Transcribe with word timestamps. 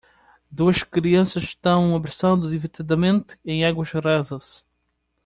Duas 0.51 0.81
crianças 0.81 1.43
estão 1.43 1.95
abraçando 1.95 2.49
divertidamente 2.49 3.37
em 3.45 3.63
águas 3.65 3.91
rasas. 3.91 4.65